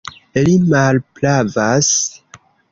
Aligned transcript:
Li 0.37 0.55
malpravas! 0.71 1.93